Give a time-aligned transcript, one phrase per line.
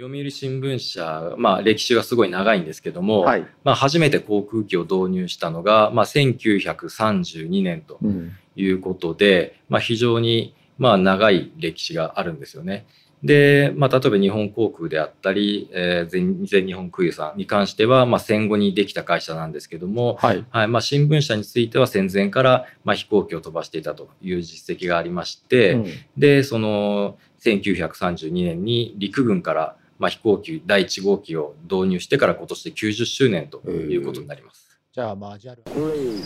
[0.00, 3.46] 読売新聞社、まあ、歴史がすごい長いんですけども、はい。
[3.64, 8.32] まあ、初めて航空機を導入したのが、まあ、1932年とうん。
[8.56, 12.84] いうことで、まあ、非常にまあ長い歴史があるんですよね。
[13.22, 20.44] で、まあ、例えば日本航空であったり、えー全全日本空輸さんに関しては、まあ、戦後にできた会社なんですけども、はい。
[20.50, 25.86] はいまあ、新聞社については戦前から、まあ、飛行機を飛ばしていたという実績がありまして、うん
[26.16, 34.66] でその1932年に陸軍から、まあ、飛行機第1号機を導入してから今年で90周年ということになります。
[34.92, 36.24] じゃあ、まあ、じゃあ、Three,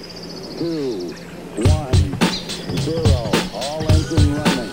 [0.57, 1.13] two,
[1.59, 1.91] one,
[2.79, 3.03] zero.
[3.53, 4.71] All engine running.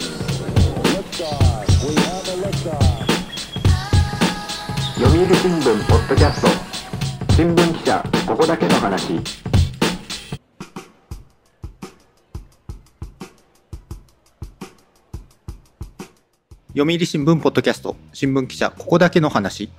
[0.94, 1.66] Liftoff.
[1.84, 3.02] We have a liftoff.
[5.00, 6.48] 読売新聞ポッドキャスト
[7.34, 9.20] 新聞記者ここだけの話
[16.74, 19.70] 読売新聞ポッドキャスト新聞記者ここだけの話。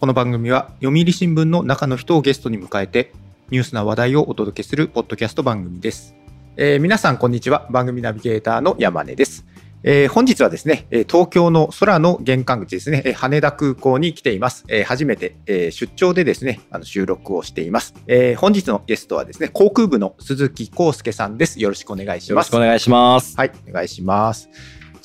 [0.00, 3.12] この番組は読売新聞の中の人をゲストに迎えて
[3.50, 6.16] ニュースな話題をお届けするポッドキャスト番組です、
[6.56, 7.68] えー皆さんこんにちは。
[7.70, 9.46] 番組ナビゲーターの山根です、
[9.84, 13.02] えー本日はですねえー東京の空の玄関口ですね。
[13.06, 21.60] えー羽田空港に来ています、えー初めて、えー出張でですねあの収録をしています、えー本日のゲストはですね航空部の鈴木康介さんです。
[21.60, 22.48] よろしくお願いします。
[22.52, 23.36] よろしくお願いします。
[23.36, 24.50] はい、お願いします。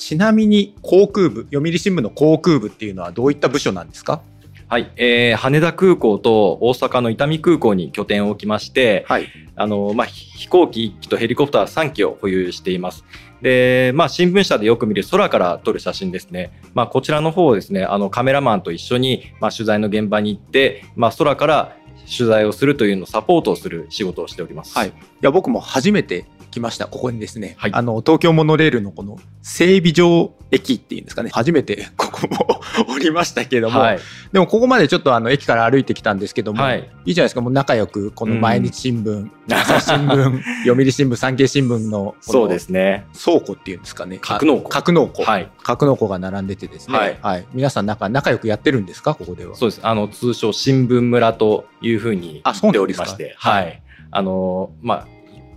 [0.00, 4.22] ちなみに航空部、読売新聞の航空部っていうのはどういった部署なんですか？
[4.66, 9.26] はい、えー羽田空港と大阪の伊丹空港に拠点を置きまして、はい。
[9.56, 13.04] あのまあ、飛行機1機とヘリコプター3機を保有しています。
[13.42, 16.50] で、まあ、新聞社でよく見る空から撮る写真ですね。
[16.72, 21.76] まあ、こちらの方をですね、あのカメラマンと一緒に、まあ、取材の現場に行って、まあ、空から
[22.16, 24.78] 取材をするというのをサポートをする仕事をしております。
[24.78, 24.88] はい。
[24.88, 27.54] いや、僕も初めて来ました、ここにですね。
[27.58, 31.30] はいあの、東京モノレールのこの整備場駅っていうんですかね。
[31.32, 32.60] 初めて ここも
[32.94, 33.98] 降りましたけども、はい。
[34.32, 43.06] でもここまでちょっとあの駅から歩いてきたんですけども、はいいいじゃないですか、もう仲良く、この毎日新聞、朝日新聞、 読売新聞、産経新聞のこそうのですね。
[43.22, 44.18] 倉庫っていうんですかね。
[44.20, 45.22] 格納庫あ格納庫。
[45.22, 45.50] はい。
[45.62, 47.18] 格納庫が並んでてですね。
[47.22, 49.14] はい皆さん仲仲良くやってるんですか？
[49.14, 49.56] ここでは。
[49.56, 49.80] そうです。
[49.82, 53.82] あの、通称新聞村というふうにあそうおりまして、はい。
[54.10, 55.06] あの、まあ、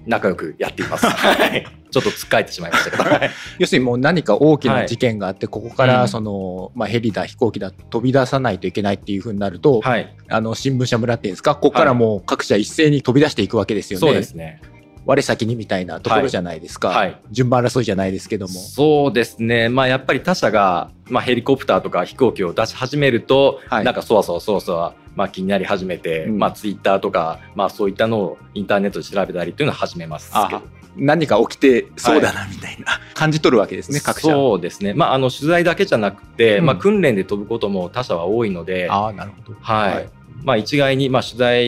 [0.06, 1.06] 仲良くやっています。
[1.08, 1.66] はい。
[1.92, 3.04] ちょっとつっかえてしまいましたけど。
[3.04, 10.16] はい要するにもう何か大きはない事件があって、ここかうんらその、まあ、ヘリだ飛行機だ飛び出さないといけないっていうふうになると、はい。
[10.28, 11.56] あの新聞社村っていうんですか？
[11.56, 14.08] ここからもう各社一斉に飛び出していくわけですよね。
[14.08, 14.62] そうですね。
[15.06, 18.54] 我先にみたいなところじゃないですか、はい順番争いじゃないですけども。
[18.54, 19.70] そうですね。
[19.70, 30.62] まあ、やっぱり他社が、まあ、ヘリコプターとか飛行機を出し始めると、はいなんかそわそわそわそわ、まあ、気になり始めて、うんまあ、ツイッターとか、まあ、そういったのをインターネットで調べたりっていうのを始めますけどあ
[30.96, 34.28] 何か起きてそうだなみたいな、感じ取るわけですね各社。
[34.28, 34.94] そうですね。
[34.94, 39.58] まあ、あの、取材だけじゃなくて、うんまあ、訓練で飛ぶことも他社は多いので、ああなるほど。
[39.60, 40.10] はい。
[40.44, 41.66] まあ、一概に、まあ、取材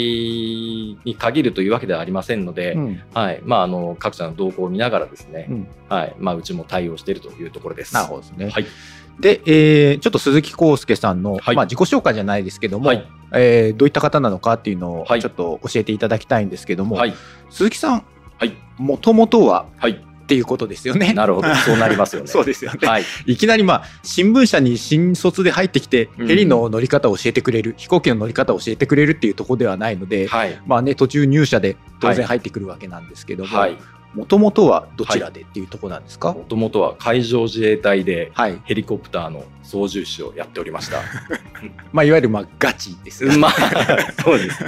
[1.05, 3.41] に限るというわけではありませんので、うんはい。
[3.43, 6.15] まあ、あの、各社の動向を見ながらですね、うんはい。
[6.19, 7.93] まあ、うちも対応しているというところです。
[7.93, 8.49] なるほどですね。
[8.49, 8.65] はい。
[9.19, 17.13] で、えーちょっと鈴木康介さんの、はいまあ、自己紹介じゃないですけども、はいえーどういった方なのかっていうのをはいちょっと教えていただきたいんですけども、はい。
[17.49, 18.05] 鈴木さん、
[18.37, 18.53] はい。
[18.77, 20.03] もともとははい。
[20.25, 21.13] っていうことですよね。
[21.13, 21.53] なるほど。
[21.63, 22.27] そうなりますよね。
[22.27, 22.87] そうですよね。
[22.87, 23.03] はい。
[23.27, 30.59] いきなりまあ新聞社に新卒で入ってきて、うんヘリの乗り方を教えてくれる飛行機の乗り方を教えてくれるっていうところではないので、はい。
[30.65, 33.77] まあね途中入社で当然入ってくるわけなんですけども、はい。
[34.15, 41.01] もともとはどちらでっていうところなんですか、もともとは海上自衛隊ではい、ヘリコプターの操縦士をやっておりました。
[41.91, 43.53] まあいわゆるまあガチですねまあ、
[44.23, 44.59] そうです。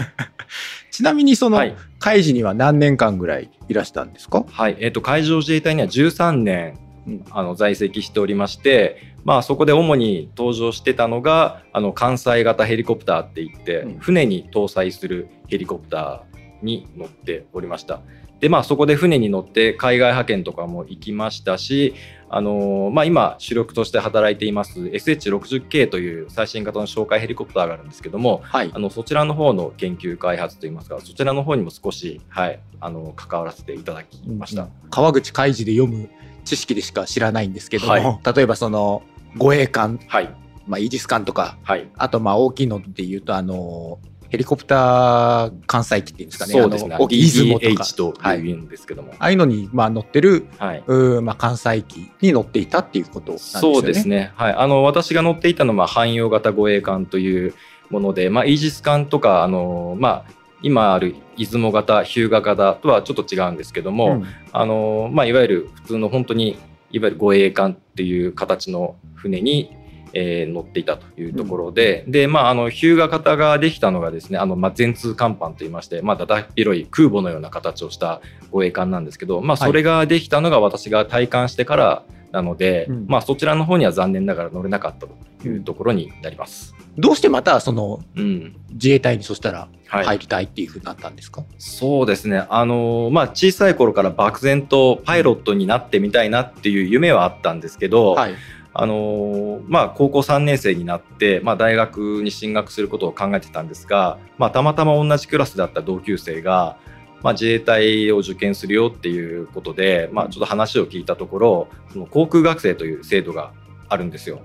[0.97, 1.75] ちなみにその、はい。
[1.99, 4.45] 海事には何年間ぐらいいらしたんですか？
[4.49, 4.77] はい。
[4.79, 18.01] えっ、と、海上自衛隊には13年、うんあの、在籍しておりまして、まあ、そこで主に登場してたのが、あの、関西型ヘリコプターって言って、うん船に搭載するヘリコプターに乗っておりました。
[18.39, 21.95] で、まあ、そこで船に乗って海外派遣とかも行きましたし、
[22.29, 28.71] あのーまあ、今、主力として働いています SH60K という最新型の哨戒ヘリコプターがあるんですけども、はい。
[28.73, 34.63] あのそちらの方の研究開発といいますか、そちらの方にも少し、はい、あの関わらせていただきました。
[34.63, 36.09] うん川口海事で読む
[36.45, 38.35] 知識でしか知らないんですけども、はい。
[38.35, 39.03] 例えばその
[39.35, 40.33] 護衛艦、はい、
[40.67, 46.95] まあ、イージス艦とかはい、あとまあ大きいので言うとあのヘリコプター艦載機っていうんですかねそうですね。
[46.95, 50.83] あの大きい出雲とか EH とはい言うんですけども、ああいうのにまあ乗ってるはい。
[50.85, 53.75] うーまあ、関西機に乗っていたっていうことなんですよね。
[53.75, 54.31] そうですね。
[54.35, 54.53] はい。
[54.53, 57.53] あの、私が乗っていたのは、汎用型護衛艦という
[57.89, 60.31] もので、まあ、イージス艦とか、あの、まあ、
[60.61, 66.57] 今ある出雲型、日向型とはちょっと違うんですけども、うんあの、まあ、いわゆる普通の本当に、
[66.91, 69.75] いわゆる護衛艦っていう形の船に、
[70.19, 78.21] えー乗っていたというところで、で、まあ、あの、日向型ができたのがですね、あの、まあ、全通甲板といいまして、まあ、だだっ広い空母のような形をした
[78.51, 86.73] 護衛艦なんですけど、まあ、それができたのが私が体感してからなので、うんまあ、そちらの方には残念ながら乗れなかったというところになります。
[86.97, 88.55] どうしてまたそのうん。
[88.71, 90.05] 自衛隊にそしたらはい。
[90.05, 92.45] 入りたいっていうふうになったんですか、そうですね。
[92.49, 98.33] あのまあ、小さい頃から漠然とパイロットになってみたいなっていう夢はあったんですけど、はい。
[98.79, 106.77] あのまあ、高校3年生になって、まあ、大学に進学することを考えてたんですが、まあ、たまたま同じクラスだった同級生が、
[107.23, 113.51] まあ、自衛隊を受験するよっていうことで、まあ、ちょっと話を聞いたところその航空学生という制度が
[113.89, 114.41] あるんですよ。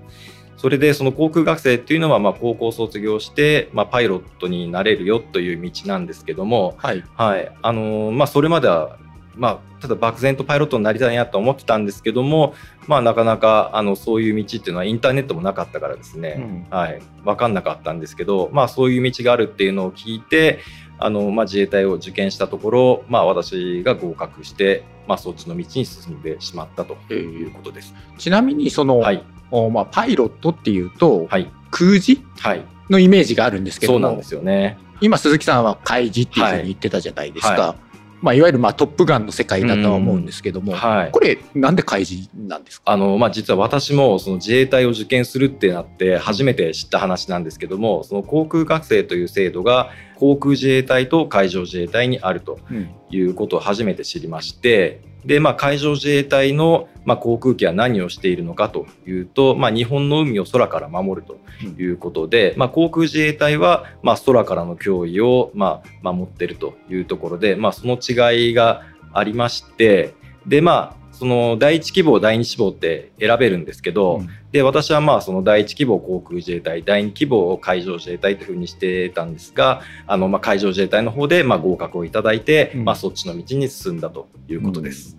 [0.57, 7.03] それでその航空学生っていうのはまあ高校卒業して、まあ、パイロットになれるよという道なんですけども、はい。
[7.15, 8.97] はいあのーまあ、それまでは、
[9.35, 12.53] まあ、ただ漠然とパイロットになりたいなと思ってたんですけども、
[12.87, 20.59] まあ、なかなかあのそういう道っていうのはインターネットもなかったからですね、はい、分かんなかったんですけど、まあ、そういう道があるっていうのを聞いて
[20.99, 27.93] あの、まあ、自衛隊を受験したところ、まあ、私が合格して、まあ、そっちの道に進んでしまったということです。
[28.17, 32.21] ちなみにその、はい、おまあ、パイロットっていうと、はい、空自？
[32.39, 33.99] はい、のイメージがあるんですけども。
[33.99, 34.77] そうなんですよね。
[35.01, 37.49] 今鈴木さんは海自っていうふうに言ってたじゃないですか。
[37.49, 37.59] はい。
[37.59, 37.75] は
[38.23, 41.11] まあ、いわゆるまあトップガンの世界だとは思うんですけども、はい。
[41.11, 42.89] これなんで海自なんですか？
[42.89, 52.89] あのまあ、実は私もその自衛隊を受験するってなって初めて知った話なんですけどもその航空学生という制度が航空自衛隊と海上自衛隊にあるとうん。
[53.09, 61.37] いうことを初めて知りましてで、まあ、海上自衛隊の、まあ、航空機は何をしているのかというと、まあ、日本の海を空から守ると
[61.81, 68.81] いうことで、まあ、航空自衛隊は、まあ、空からの脅威を、まあ、守っているというところで、まあ、その違いが
[69.13, 70.13] ありまして
[70.45, 74.29] でまあその第一希望第二志望って選べるんですけど、うん。
[74.51, 82.85] で私はまあその第一希望航空自衛隊第二希望を海上自衛隊というふうにしてたんですがあのまあ海上自衛隊の方でまあ合格をいただいて、うん。
[82.85, 85.15] まあ、そっちの道に進んだということです。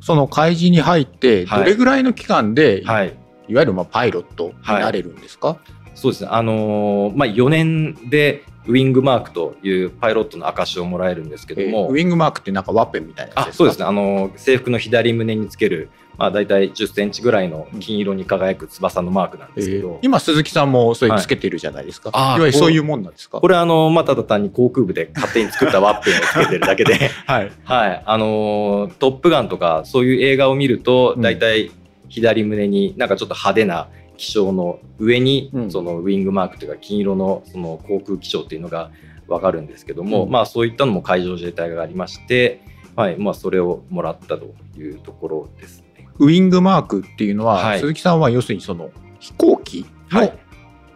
[0.00, 1.58] その海自に入ってはい。
[1.60, 3.14] どれぐらいの期間で、い、はい、わ
[3.48, 5.58] ゆるまあパイロットになれるんですか、
[5.94, 23.40] そうですね、あのーまあ、4年でウィングマークというパイロットの証をもらえるんですけども、えーウィングマークってなんかワッペンみたいなそうですね、あのー制服の左胸につける、まあ、大体10センチぐらいの金色に輝く翼のマークなんえですけど、ー今鈴木さんもそれつけてるじゃないですか、はいい、わゆるそういうもんなんですか？
[23.40, 27.52] これはあの、まあ、ただ単に航空部で勝手に作ったワッペンをつけてるだけで、 はい。
[27.64, 31.22] はい、あのートップガンとかそういう映画を見るとうん。
[31.22, 31.70] 大体
[32.08, 35.70] 左胸になんかちょっと派手な気象の上にうん。
[35.70, 38.90] そのウィングマークというか金色のその航空気象っていうのが
[39.28, 40.30] わかるんですけども、うん。
[40.30, 42.62] まあそういったのも海上自衛隊がありまして、
[42.96, 46.08] はいまあ、それをもらったというところですね。
[46.18, 47.80] ウィングマークっていうのは、はい。
[47.80, 48.90] 鈴木さんは要するにその
[49.20, 50.38] 飛行機のはい。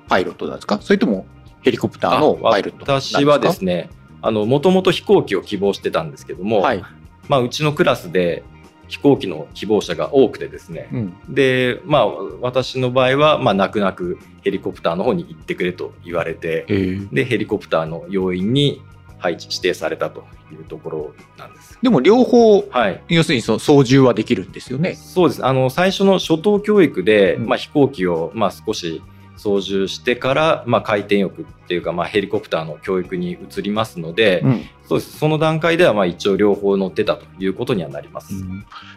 [0.08, 1.26] パイロットなんですか、それとも
[1.60, 3.18] ヘリコプターのパイロットなんですか？
[3.18, 3.90] 私はですね
[4.22, 6.82] あのもともと飛行機を希望してたんですけども、はい、
[7.28, 8.42] まあ、うちのクラスで
[8.88, 11.16] 飛行機の希望者が多くてですね、うん。
[11.28, 12.06] でまあ
[12.40, 16.74] 私の場合は、まあ、泣く泣くヘリコプターの方に行ってくれと言われてえ。
[16.74, 18.82] ーでヘリコプターの要員に
[19.18, 21.78] 配置指定されたというところなんです。
[21.82, 23.02] でも両方はい。
[23.08, 24.94] 要するにその操縦はできるんですよね。
[24.94, 25.44] そうです。
[25.44, 27.46] あの最初の初等教育で、うん。
[27.46, 29.02] まあ、飛行機を、まあ、少し
[29.38, 34.64] 操縦してから、まあ、回転翼っていうか、まあ、ヘリコプターの教育に移りますので、うん。
[34.86, 35.18] そうです。
[35.18, 38.32] その段階ではまあ一応両方乗ってたということにはなります。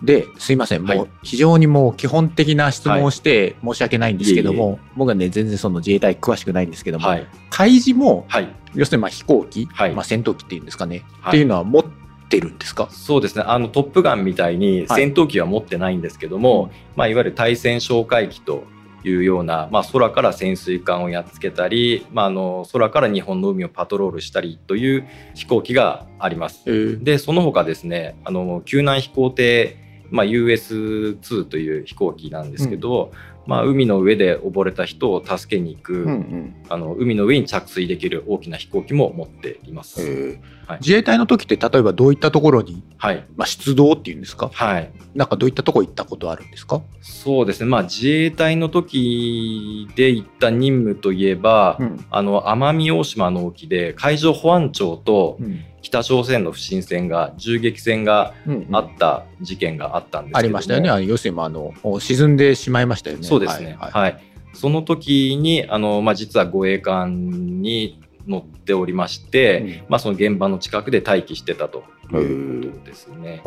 [0.01, 0.97] ですいません、はい。
[0.97, 8.47] もう非常にもう基本的な質問をして申し訳ないんですけども、僕はね全然その自衛隊詳しくないんですけども、はい、海自もはい。
[8.73, 9.93] 要するにまあ飛行機、はい。
[9.93, 11.31] まあ、戦闘機っていうんですかね、はい。
[11.31, 11.83] っていうのは持っ
[12.29, 12.87] てるんですか？
[12.89, 13.43] そうですね。
[13.45, 15.01] あのトップガンみたいにはい。
[15.01, 18.63] 戦闘機は持ってないんですけども、いまあ、いわゆる対戦哨戒機と
[19.03, 26.63] いうような、まあ、空から潜水艦をやっつけたり、まあ、あの空から日本の海をパトロールしたりという飛行機があります。
[27.03, 29.77] でその他ですねあの救難飛行艇、
[30.09, 33.11] まあ、US2 という飛行機なんですけど、
[33.51, 36.55] まあ、海の上で溺れた人を助けに行く、うんうん。
[36.69, 40.39] あの海の上に着水できる大きな飛行機も持っています。
[40.65, 40.79] はい。
[40.79, 44.49] 自衛隊の時って例えばどういったところに、はい、まあ、出動っていうんですか？
[44.53, 44.89] はい。
[45.13, 52.05] なんかどういったところ行ったことあるんですか、そうですね、まあ、自衛隊の時で行った任務といえば、うん。
[52.09, 60.89] あの奄美大島の沖で海上保安庁とうん北朝鮮の不審船が銃撃戦がうんあった事件があったんですけども、ありましたよね。
[60.89, 63.23] あの要するにまああの沈んでしまいましたよね。
[63.23, 64.11] そうですね、ははい。
[64.11, 64.31] い。
[64.55, 69.85] その時にあの、まあ、実は護衛艦に乗っておりまして、うん。
[69.89, 71.83] まあ、その現場の近くで待機してたと
[72.13, 73.41] いうことですね。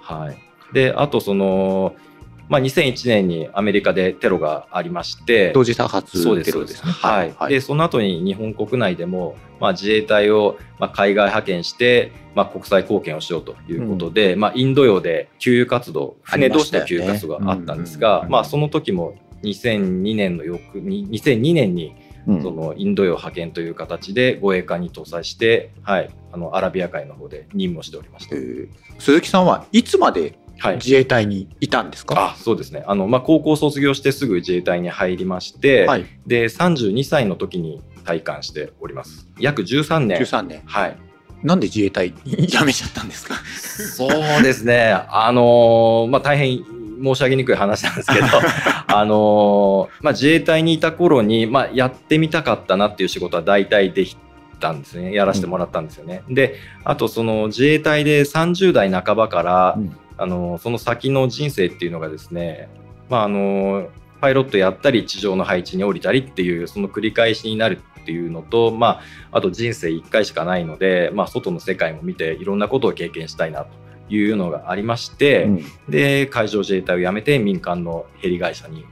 [0.00, 1.94] はい、であとその
[2.50, 6.92] まあ、2001年にアメリカでテロがありまして同時多発テロですね。
[6.92, 19.14] はい、でその後に日本国内でも、まあ、自衛隊をまあ海外派遣して、まあ、国際貢献をしようということで、まあ、インド洋で給油活動船同士の給油活動があったんですが、ねうんまあ、その時も
[19.44, 21.94] 2002年の翌に2002年に
[22.26, 22.42] うん。
[22.42, 28.36] そのインド洋派遣という形で護衛艦に搭載して、はい、あのアラビア海の方で任務をしておりました。
[28.36, 28.38] え。
[28.38, 28.68] ー。
[28.98, 30.34] 鈴木さんはいつまではい
[30.76, 32.84] 自衛隊にいたんですか、あそうですね。
[32.86, 39.28] あの、まあ、高校卒業してすぐ自衛隊に入りまして、はい、で32歳の時に退官しております。
[39.38, 40.20] 約13年。
[40.20, 40.62] 13年。
[40.66, 40.96] はい。
[41.42, 43.34] なんで自衛隊辞めちゃったんですか？
[43.96, 44.92] そうですね。
[45.08, 46.58] あのまあ大変
[47.02, 48.26] 申し上げにくい話なんですけど
[48.88, 54.18] あのまあ、自衛隊にいた頃に、まあ、やってみたかったなっていう仕事は大体でき
[54.58, 55.14] たんですね。
[55.14, 62.68] やらせてもらったんですよね、であとその自衛隊で30代半ばから、うんあのその先の人生っていうのがですね、
[63.08, 63.88] まあ、あの
[64.20, 69.00] パイロットやったり地上の配置に降りたりっていうその繰り返しになるっていうのと、ま
[69.32, 75.64] あ、あと人生1回しかないので、まあ、外の世界も見ていろんなことを経験したいなというのがありまして、うん。
[75.88, 78.84] で海上自衛隊を辞めて民間のヘリ会社に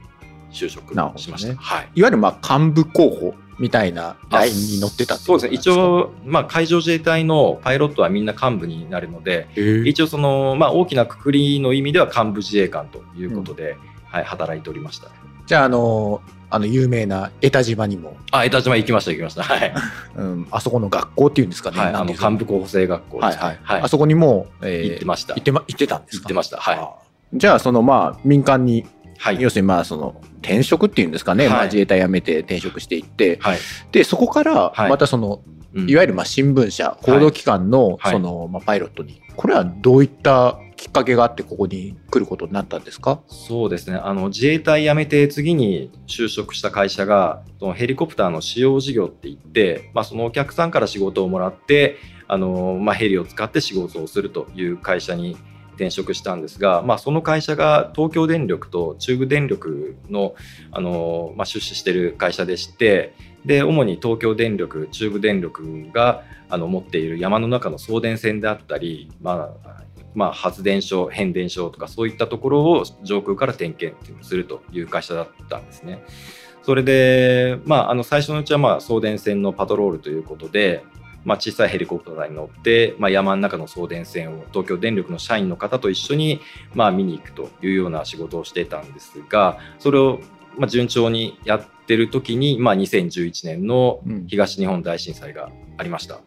[0.51, 1.55] 就職しました。
[1.55, 1.89] はい。
[1.93, 5.55] いわゆるまあ幹部候補みたいなラインに乗ってたってそうですね。
[5.55, 9.47] 一応、応、まあ、海上自衛隊のパイロットはみんな幹部になるので
[9.85, 13.75] 一応その、まあ、大きなくくりの意味では幹部自衛官ということで、
[14.05, 15.09] はい、働いておりました。
[15.45, 19.43] じゃああのあの有名な江田島にも、あ江田島行きました行きました。
[19.43, 19.73] はい、
[20.17, 23.43] うん、あそこの学校っていうんですかね、はい、あの幹部候補生学校ですね。
[23.43, 25.35] はいはい、あそこにも、えー行ってました。
[25.35, 26.23] 行ってま行ってたんですか？
[26.23, 26.57] 行ってました。
[26.57, 26.77] はい。
[26.79, 26.89] あ
[27.35, 28.87] じゃあそのまあ民間に
[29.19, 29.41] はい。
[29.41, 31.53] 要するにまあその転職っていうんですかね、はい。
[31.53, 33.37] まあ、自衛隊辞めて転職していって。
[33.41, 33.59] はい。
[33.91, 34.89] でそこからはい。
[34.89, 35.41] またその、
[35.73, 35.89] うん。
[35.89, 38.13] いわゆるまあ新聞社報道機関のはい。
[38.13, 39.21] そのまあパイロットに。
[39.35, 43.21] これはどういったきっかけがあってここに来ることになったんですか？
[43.27, 43.97] そうですね。
[43.97, 51.97] あの自衛隊辞めて次に就職した会社がそのヘリコプターの使用事業って言って、まあ、そのお客さんから仕事をもらって
[52.27, 55.37] あの、まあ、ヘリを使って仕事をするという会社に
[55.79, 60.35] 転職したんですが、まあ、その会社が東京電力と中部電力の
[60.71, 63.13] あの、まあ、出資してる会社でして
[63.45, 69.79] で主に東京電力中部電力があの持っている山の中の送電線であったり、まあ
[70.13, 76.03] まあ、発電所変電所とかそういったところを上空から点検するという会社だったんですね。
[76.63, 80.83] それで、まあ、あの最初のうちはまあ送電線のパトロールということで、
[81.25, 86.39] まあ、小さいヘリコプターに乗って、まあ、山の中の送電線を東京電力の社員の方と一緒に、
[86.73, 90.19] まあ、見に行くというような仕事をしていたんですがそれを、
[90.57, 96.19] まあ、順調にやってる時に、まあ、2011年のうん東日本大震災がありました。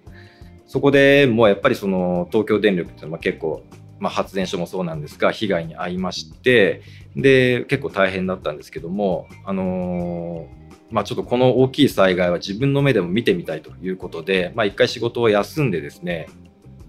[0.66, 3.62] そこでもうやっぱりその東京電力っていうのは結構、
[4.00, 6.80] まあ、発電所もそうなんですが被害に遭いまして
[7.14, 10.61] で結構大変だったんですけども、あのー
[10.92, 16.28] まあ、ちょっとこの大きい災害は自分の目でも見てみたいということで、まあ、一回仕事を休んでですね、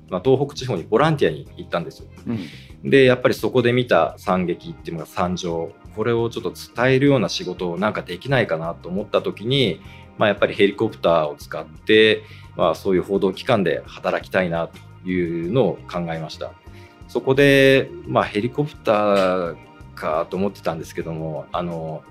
[0.10, 2.08] まあ、東北地方にボランティアに行ったんですよ。
[2.84, 9.80] でやっぱりそこで見た惨劇っていうのが惨状これをちょっと伝えるような仕事をなんかできないかなと思った時に、
[10.18, 12.24] まあ、やっぱりヘリコプターを使って、
[12.58, 16.52] まあ、そういう報道機関で働きたいなというのを考えました。
[17.08, 19.56] そこで、まあ、ヘリコプター
[19.96, 22.04] かと思ってたんですけどもあの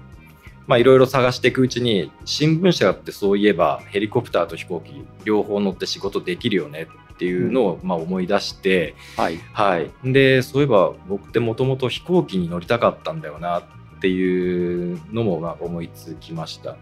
[0.67, 9.39] まあいろいろ探していくうちに新聞社ってそういえばヘリコプターと飛行機両方乗って仕事できるよねっていうのをまあ思い出して、はい。
[9.53, 13.63] はい、でそういえば僕ってもともと飛行機に乗りたかったんだよなっ
[14.01, 16.77] ていうのもまあ思いつきました。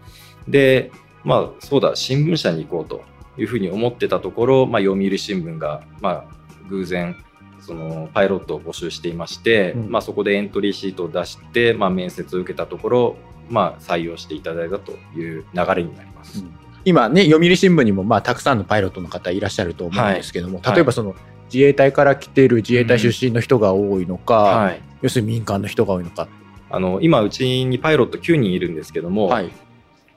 [0.47, 0.91] で
[1.23, 3.03] まあそうだ新聞社に行こうと
[3.37, 6.25] いうふうに思ってたところ、まあ、読売新聞が、まあ、
[6.69, 7.15] 偶然
[7.61, 9.91] そのパイロットを募集していまして、うん。
[9.91, 13.15] まあ、そこでエントリーシートを出して、まあ、面接を受けたところ、
[13.49, 16.43] まあ、採用していただいたという流れになります。
[16.83, 20.75] 今ね読売新聞にもまあたくさんのパイロットの方いらっしゃると思うんですけども、はい。
[20.75, 21.15] 例えばその
[21.53, 24.81] 自衛隊から来ている自衛隊出身の人が多いのか、はい。
[25.01, 26.27] 要するに民間の人が多いのか、
[26.69, 29.51] あの今うちにパイロット9人いるんですけども、はい、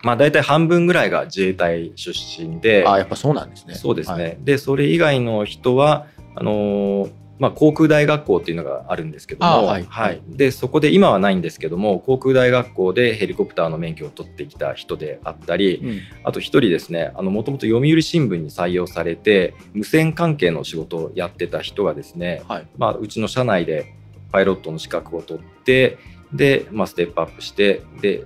[0.02, 3.74] まあ、大体半分ぐらいが自衛隊出身であやっぱそうなんですね。
[3.74, 4.38] そうですね、はい。
[4.40, 9.84] でそれ以外の人はあのーまあ、航空大学校っていうのがあるんですけども、あはい。
[9.84, 10.22] はい。
[10.28, 16.00] でそこで今はないんですけども航空大学校でヘリコプターの免許を取ってきた人であったり、うん。
[16.22, 22.66] あと一人ですねもともと読売新聞に採用されて無線関係の仕事をやってた人がですね、はい。
[22.78, 23.94] まあ、うちの社内で
[24.30, 25.98] パイロットの資格を取って
[26.32, 28.24] で、まあ、ステップアップしてで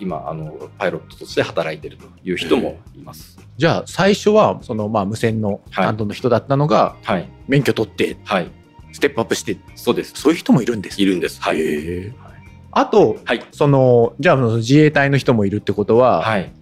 [0.00, 3.37] 今あのパイロットとして働いてるという人もいます。
[3.58, 8.50] じゃあ最初はそのまあ無線の担当の人だったのが、はい、免許取ってはい、
[8.92, 10.12] ステップアップしてそうです。
[10.14, 11.02] そういう人もいるんです。
[11.02, 11.42] いるんです。
[11.42, 12.12] はい。
[12.70, 13.44] あと、はい。
[13.50, 16.52] そのじゃあ自衛隊の人もいるってことは、はい。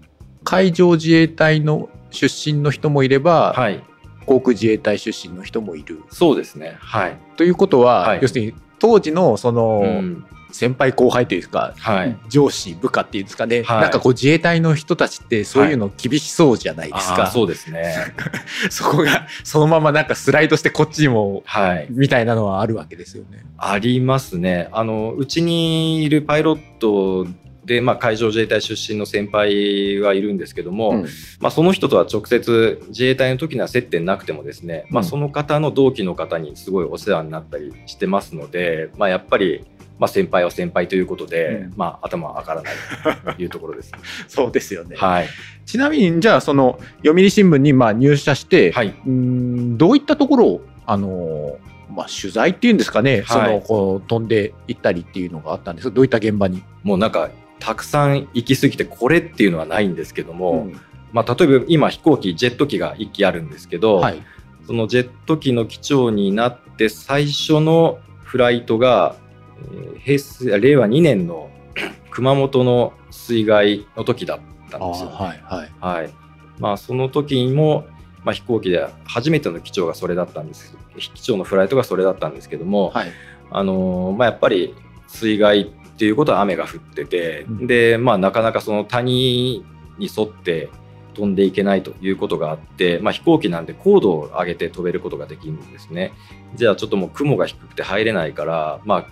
[0.43, 3.85] 海上自衛隊の出身の人もいれば、はい。
[4.25, 6.03] 航空自衛隊出身の人もいる。
[6.11, 6.79] そうですね。
[6.81, 8.19] はい、ということは、はい。
[8.23, 10.27] 要するに当時のその、うん
[10.57, 12.17] 先輩後輩というか、はい。
[12.31, 13.83] 上司部下っていうんですかね、はい。
[13.83, 17.95] なんかこう自衛隊の人たちってそういうの厳しそうじゃないですか、あーそうですね。
[18.71, 21.87] そこがそのままなんかスライドしてこっちにもはい。
[21.91, 23.45] みたいなのはあるわけですよね。
[23.59, 24.69] ありますね。
[24.73, 27.27] あのうちにいるパイロット
[27.67, 31.07] で、まあ、海上自衛隊出身の先輩がいるんですけども、うん。
[31.41, 35.09] まあ、その人とは直接自衛隊の時には接点なくてもですね、まあ、うん。
[35.09, 39.65] その方の同期の方にすごいお世話になったりしてますので、まあ、やっぱり、
[39.99, 41.73] まあ、先輩は先輩ということで、うん。
[41.77, 43.93] まあ、頭は上がらないというところです。
[44.29, 44.97] そうですよね。
[44.97, 45.29] はい、
[45.65, 51.59] ちなみにじゃあその読売新聞にまあ入社して、はい、うーんどういったところをあの
[51.91, 55.89] まあ、取材っていうんですかね、そのこう飛んで行ったりっていうのがあったんです。
[55.89, 60.81] がどういった現場に、もうなんかたくさん行き過ぎてこれっていうのはないんですけども、うん。
[61.13, 64.23] まあ、例えば今飛行機ジェット機が1機あるんですけど、はい、
[64.67, 69.17] そのジェット機の機長になって最初のフライトが、
[69.63, 71.51] えー平成令和2年の
[72.11, 74.39] 熊本の水害の時だっ
[74.71, 75.11] たんですよ。
[75.11, 76.11] はいはいはい
[76.59, 77.87] まあ、その時にも、
[78.25, 83.09] まあ、飛行機で初めての機長がそれだったんです機長のフライトがそれだったんですけども、はい
[83.51, 84.75] あのーまあ、やっぱり
[85.07, 85.67] 水害っ
[85.99, 89.65] ていうことは雨が降ってて、うんで、まあ、なかなかその谷
[89.99, 90.71] に沿って
[91.15, 96.13] 飛んでいけないということがあって、まあ、飛行機なんで高度を上げて飛べることができるんですね。
[96.55, 99.07] じゃあちょっともう雲が低くて入れないから、まあ、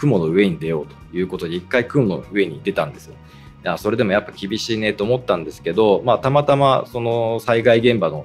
[0.00, 3.14] 雲の上に出ようということで一回雲の上に出たんですよ。
[3.62, 8.24] いやそれでもやっぱ厳しいねと思ったんですけど、まあ、たまたまその災害現場の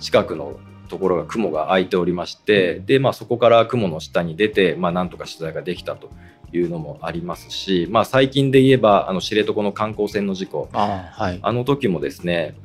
[0.00, 6.10] 近くのところが雲が空いておりまして、で、まあ、そこから雲の下に出て、まあ、なんとか取材ができたと
[6.52, 10.68] いうのもありますし、まあ、最近で言えばあの知床の観光船の事故。
[10.72, 11.38] あーはい。
[11.40, 12.56] あの時もですね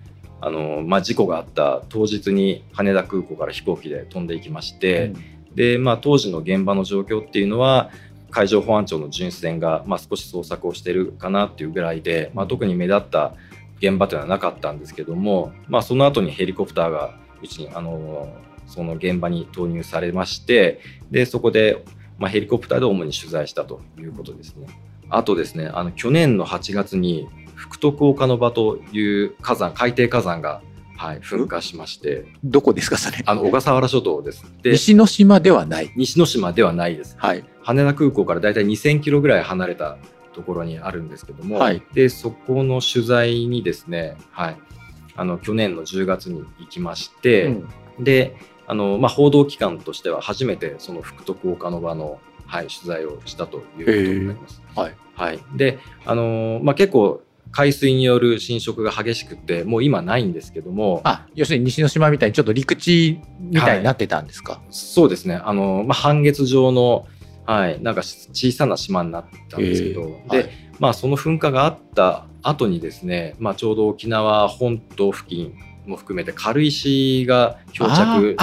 [0.42, 1.84] あの、まあ、事故があった。
[1.90, 5.14] 当日に羽田空港から飛行機で飛んでいきまして、
[5.54, 7.92] で、まあ、当時の現場の状況っていうのは
[8.32, 13.34] 海上保安庁の巡視船が、まあ、少し捜索をしてるかなっていうぐらいで、まあ、特に目立った
[13.80, 18.30] 現場というのはなかったんですけども、まあ、その後にヘリコプターがうちにあの
[18.68, 21.84] その現場に投入されましてでそこで、
[22.18, 24.68] まあ、ヘリコプターで主に取材したということですね。
[25.10, 30.62] あとですねあの去年の8月に福徳岡ノ場という火山海底火山が、
[31.00, 32.26] はい、噴火しまして。
[32.44, 33.24] どこですかそれ？
[33.26, 34.44] あの小笠原諸島です。
[34.62, 35.94] で西之島ではない？
[35.96, 37.16] 西之島ではないです。
[37.18, 37.46] はい。
[37.62, 39.98] 羽田空港からだいたい2000キロぐらい離れた
[40.34, 41.82] ところにあるんですけども、はい。
[41.94, 44.58] でそこの取材にですね、はい、
[45.16, 48.04] あの去年の10月に行きまして、うん。
[48.04, 48.36] で
[48.68, 54.62] あの、まあ、報道機関としては初めてその福徳岡ノ場の、はい、取材をしたということになります。
[54.76, 54.96] はい。
[55.16, 61.02] はい、であの、まあ、結構海水による侵食が激しくてもう今ないんですけども。
[61.04, 65.36] あ要するに西之島みたいにちょっと陸地みたいになってたんですか、そうですね。
[65.44, 67.08] あの、まあ、半月状の、
[67.46, 70.50] はい、なんか小さな島になったんですけど、で、はい。
[70.80, 75.54] まあ、その噴火があった後にですね、まあ、ちょうど沖縄本島付近
[75.86, 78.36] も含めて軽石が漂着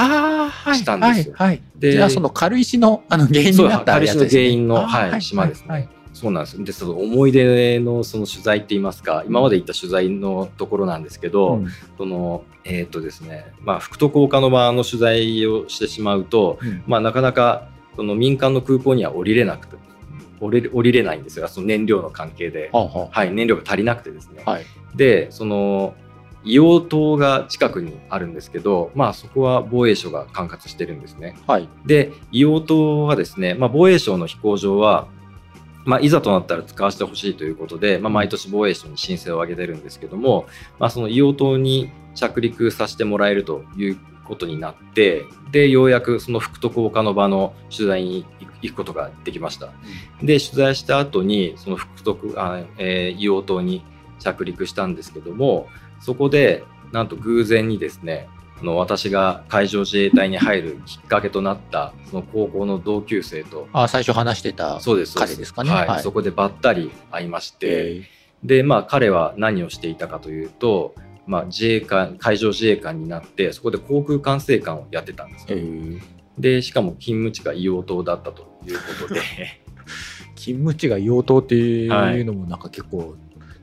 [0.75, 1.35] したんですよ。
[1.37, 6.65] はいはい、でじゃあその軽石のあの原因になった軽石のやつです、ね、原因の、あーはい島ですね、はいそうなんです。
[6.65, 11.69] でその思い出のその取材って言いますか今まで行った取材のところなんですけど、うん。
[11.99, 16.83] そのえっ、とですねまあ福徳岡ノ場の取材をしてしまうと、うん。
[16.87, 19.77] まあ、なかなかその民間の空港には降りれなくて
[20.41, 21.49] 降りれ降りれないんですよ。
[21.49, 24.65] その燃料の関係で、はあははい、燃料が足りなくてですね、あはい。
[24.95, 25.95] でその
[26.47, 31.37] 硫黄島が近くにあるんですけど、まあ、そこは防衛省が管轄してるんですね。
[31.47, 31.69] はい。
[31.85, 35.09] で硫黄島はですね、まあ、防衛省の飛行場は、
[35.87, 40.47] まあ、いざとなったら使わせてほしいということで、まあ、毎年防衛省に申請を上げてるんですけども、
[40.79, 48.27] まあ、その硫黄島に着陸させてもらえるということになってでようやくその福徳岡の場の取材に
[48.63, 49.69] 行くことができました。
[50.21, 53.85] で取材した後にその福徳あ、えー硫黄島に
[54.19, 55.69] 着陸したんですけども
[56.01, 65.71] そこでなんと偶然にですねあの私が海上自衛隊に入るきっかけとなったその高校の同級生とあ最初話してたそうですそう彼ですかね？
[65.71, 65.89] はい。
[65.89, 66.03] はい。
[66.03, 67.67] そこでばったり会いまして、
[68.01, 68.03] え。
[68.43, 70.95] でまあ彼は何をしていたかというと、
[71.27, 75.59] まあ、自衛官海上自衛官になってそこで航空管制官をやってたんですよ。
[75.59, 76.01] ー
[76.39, 79.21] でしかも勤務地が硫黄島だったということで。
[80.37, 83.17] 勤務地が硫黄島っていうのもなんか結構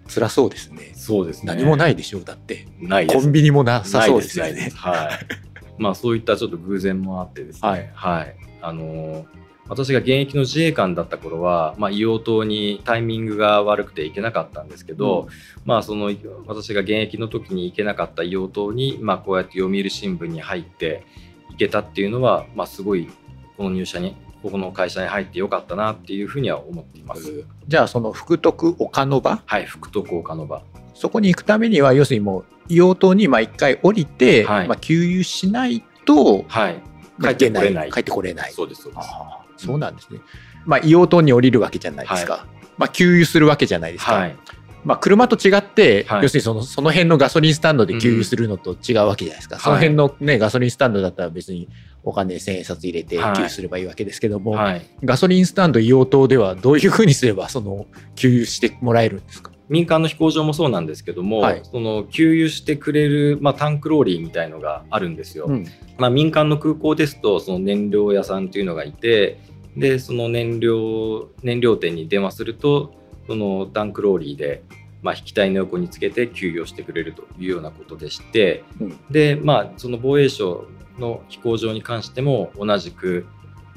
[0.07, 1.53] 辛そうですね、そうですね。
[1.53, 2.67] 何もないでしょうだって。
[2.79, 3.21] ないです。
[3.21, 4.71] コンビニもなさそうですよね。
[4.75, 5.81] はい。
[5.81, 7.69] まあそういったちょっと偶然もあってですね。
[7.69, 7.91] はい。
[7.93, 8.35] はい。
[8.61, 9.25] あのー
[9.69, 15.29] 私が現役の自衛官だった頃は、まあ、硫黄島にタイミングが悪くて行けなかったんですけど、
[15.63, 16.11] まあ、その
[16.47, 21.05] 私が現役の時に行けなかった硫黄島に、まあ、こうやって読売新聞に入って
[21.49, 23.09] 行けたっていうのは、まあ、すごい
[23.55, 27.45] この入社にここの会社に入ってよかったなっていうふうには思っています。
[27.67, 29.41] じゃあその福徳岡ノ場？
[29.45, 30.61] はい、福徳岡の場。
[30.93, 36.81] そこに行くためには要するにもう硫黄島にまあ一回降りて、はいまあ、給油しないと、はい。
[37.17, 39.65] まあ帰ってこれない帰ってこれないそうです、そうです。
[39.65, 40.19] そうなんですね。
[40.65, 42.45] まあ、硫黄島に降りるわけじゃないですか。
[42.77, 44.13] まあ、給油するわけじゃないですか。
[44.13, 44.35] はい。
[44.83, 49.57] まあ、車と違って、はい要するにそのその辺のガソリンスタンドで給油するのと違うわけじゃないですか。
[49.57, 51.69] んその辺の、ね、ガソリンスタンドだったら別に
[52.03, 54.81] お金千円札入れて給はい油すればいいわけですけども、はい。
[55.03, 59.51] ガソリンスタンド硫黄島ではどういうふうにすればその給油してもらえるんですか？
[59.69, 65.45] 民間の飛行場もそうなんですけども、はいその給油してくれる、まあ、タンクローリーみたいのがあるんですよ。
[65.47, 65.67] うん
[65.97, 69.39] まあ、民間の空港ですとその燃料屋さんというのがいて
[69.77, 72.93] でその燃料燃料店に電話すると
[73.27, 74.63] そのタンクローリーで、
[75.01, 78.99] まあ、引き体の横につけて給油をしてくれるというようなことでして、うん。
[79.09, 80.65] でまあその防衛省
[80.97, 83.25] の飛行場に関しても同じく、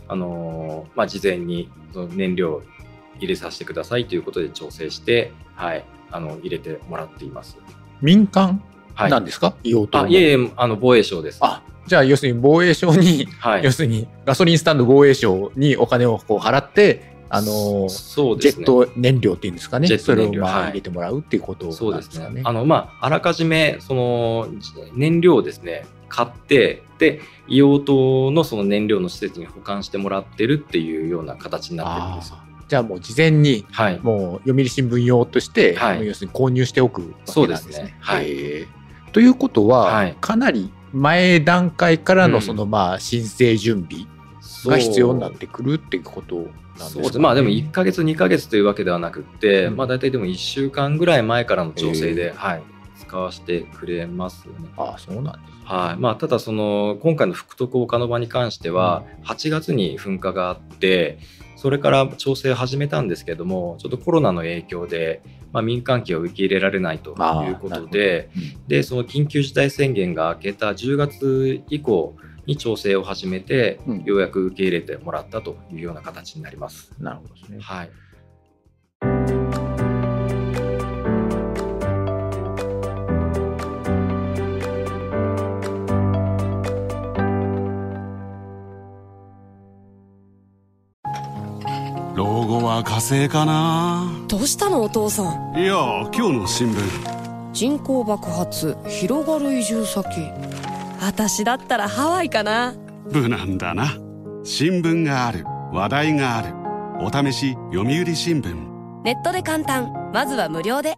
[0.08, 2.62] あのーまあ、事前にその燃料を
[3.18, 7.56] 入れさせてくださいということで調整して、はい、あの入れてもらっています。
[8.00, 8.62] 民間
[8.94, 11.38] はい、なんですか、硫黄あいえいえあの防衛省です。
[11.42, 13.64] あじゃあ要するに防衛省に、はい。
[13.64, 18.64] 要するにガソリンスタンド防衛省にお金をこう払って、あのーそうですね。
[18.64, 22.24] ジェット燃料っていうんですかねジェッそれをまあト燃料はい入れてもらうっていうことそうなんですかね。。
[22.26, 32.32] ですねあの、まあ、あらかじめ、その、じ燃料をですね、買って、で、硫黄島のその燃料の施設に保管してもらってるっていうような形になってるんです
[32.68, 34.00] じゃあもう事前にはい。
[34.02, 37.28] もう読売新聞用として、はい要するに購入しておくわけなんですね。
[37.28, 38.26] そうですねはい
[39.12, 44.06] ということは、はいかなり前段階からのうんそのまあ申請準備
[44.64, 47.18] が必要になってくるっていうことなんですか、ね、そうです。
[47.18, 49.76] まあでも1ヶ月、2ヶ月というわけではなくって、うん。
[49.76, 52.62] まあ大体でも1週間ぐらい前からの調整へで、はい、
[52.98, 54.68] 使わせてくれますよね。
[54.76, 56.00] ああそうなんですはい。
[56.00, 61.18] まあ、ただその今回の福徳岡の場に関しては8月に噴火があって
[61.56, 67.88] それから調整を始めたんですけどもちょっとコロナの影響で、まあ、民間機を受け入れられないということでなるほど。
[68.68, 72.14] でその緊急事態宣言が明けた10月以降
[72.46, 74.02] に調整を始めて、うん。
[74.04, 76.92] ようやく受け入れてもらったというような形になります。
[77.00, 77.58] なるほどですね。
[77.60, 77.90] はい。
[92.14, 94.10] 老後は火星かな？
[94.28, 95.58] どうしたのお父さん？
[95.58, 95.74] いや
[96.14, 96.78] 今日の新聞。
[97.52, 100.06] 人口爆発広がる移住先
[101.06, 102.74] 私だったらハワイかな。
[103.12, 103.96] 無難だな。
[104.42, 105.44] 新聞がある。
[105.72, 106.52] 話題がある。
[106.98, 108.52] お試し読売新聞。
[109.04, 110.10] ネットで簡単。
[110.12, 110.96] まずは無料で。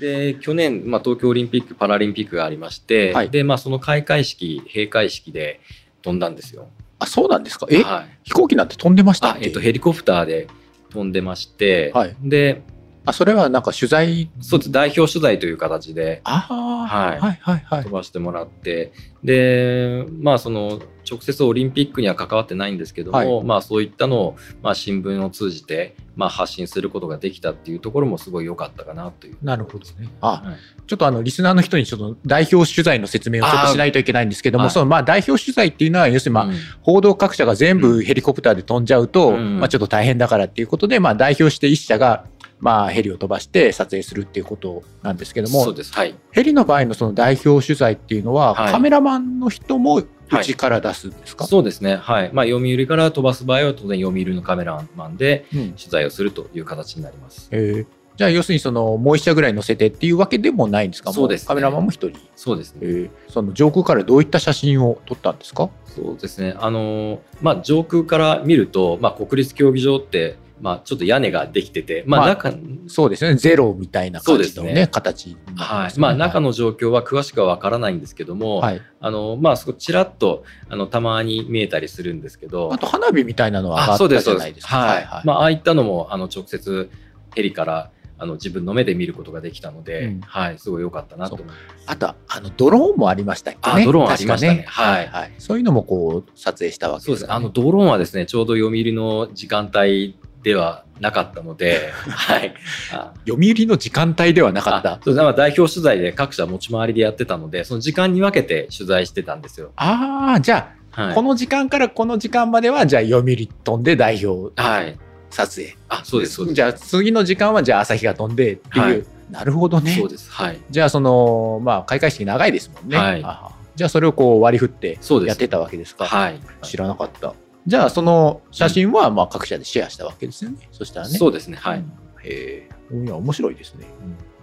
[0.00, 3.28] で去年、まあ、東京オリンピック・パラリンピックがありまして、はい。
[3.28, 5.60] でまあ、その開会式、閉会式で
[6.00, 6.68] 飛んだんですよ。
[6.98, 7.66] あそうなんですか？
[7.68, 9.40] え、はい、飛行機なんて飛んでましたっけ？
[9.40, 10.48] あえっと、ヘリコプターで
[10.88, 12.16] 飛んでまして、はい。
[12.22, 12.62] で
[13.06, 14.30] あそれはなんか取材？
[14.40, 14.72] そうです。
[14.72, 16.20] 代表取材という形で。
[16.24, 17.20] はい。
[17.20, 17.82] はいはいはい。
[17.82, 23.44] 飛ばしてもらって、でまあその直接オリンピックには関わってないんですけども、はい。
[23.44, 29.36] まあそういったのを、まあ、新聞を通じて、まあ、発信することができたっていうところもすごい良かったかなという。
[29.42, 30.08] なるほどね。
[30.22, 30.56] あ、はい。
[30.86, 36.54] ちょっとあの、リスナーの人にちょっと代表取材の説明をちょっとしないといけないんですけども、そのまあ代表取材っていうのは、要するにまあ、うん。
[36.80, 39.58] 報道各社が全部ヘリコプターで飛んじゃうと、うん。
[39.58, 42.24] まあちょっと大変だからっていうことで、まあ代表して一社が、
[42.64, 45.92] まあヘリを飛ばして撮影するっていうことなんですけどもそう、です。
[45.92, 46.14] はい。
[46.32, 48.72] ヘリの場合のその代表取材っていうのは、はい。
[48.72, 50.08] カメラマンの人もう
[50.42, 52.30] ちから出すんですか、そうですね、はい。
[52.32, 55.72] まあ、読売から飛ばす場合は当然読売のカメラマンでうん。
[55.72, 57.48] 取材をするという形になります。
[57.50, 57.84] え。
[57.86, 61.12] ーじゃあ要するにそのもう一社ぐらい乗せてっていうわけでもないんですか？
[61.12, 61.44] そうですね。
[61.46, 62.80] もカメラマンも一人、そうですね。
[62.82, 62.86] え。
[62.86, 65.68] ーその上空からどういった写真を撮ったんですか？
[65.86, 66.54] そうですね。
[66.58, 72.54] あのまあ、上空から見ると、まあ、国立競技場って、まあ、ちょっと屋根ができてて、まあ、まあ中、
[72.86, 76.00] そうですねゼロみたいな感じのねそうですね形になってはい。
[76.00, 84.08] まあ、中の状況は詳しくはわからないんですけども、はい、あの、まあ、そこちらっと、あの、たまに見えたりするんですけど、あと花火みたいなのはあ、ったそう。
[84.08, 84.78] じゃないですか。
[84.78, 85.04] はい。
[85.04, 86.88] はいまあ、ああいったのも、あの、直接
[87.34, 91.58] ヘリから、あの、自分の目で見ることができたので、うんはい、すごい良かったなと思います。
[91.88, 93.82] あとあのドローンもありましたっけね。
[93.82, 95.32] あドローンありましたね確かはいはい。
[95.36, 97.26] そういうのもこう撮影したわけそうですね。
[97.26, 102.54] ですか、あの、ドローンはですね、ちょうど読売の時間帯ではなかったので、 はい。
[102.92, 105.00] あ読売の時間帯ではなかったあ。
[105.02, 109.72] そう代表取材で各社持ち回りでやってたので、その時間に分けて取材してたんですよ。
[109.76, 114.96] ああ、じゃあ、はいこの時間からこの時間まではじゃあ読売飛んで代表はい。
[115.30, 116.54] 撮影あ、そうです、そうです。
[116.54, 120.30] じゃあ次の時間はじゃあ朝日が飛んでっていう、はいなるほどねそうです。
[120.30, 120.60] はい。
[120.70, 126.38] じゃあそのまあ開会式長いですもんね、はいあじゃあそれをこう割り振ってそうですやってたわけですかはい。
[126.62, 127.34] 知らなかった
[127.66, 131.16] じゃあその写真はまあ各社でシェアしたわけですよね、そしたらね。
[131.16, 131.56] そうですね。
[131.56, 131.84] はい。
[132.22, 132.96] へえ。
[132.96, 133.86] いや面白いですね、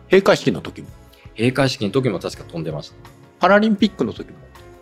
[0.06, 0.88] 閉会式の時も。
[1.38, 2.96] 閉会式の時も確か飛んでました。
[3.40, 4.38] パラリンピックの時も。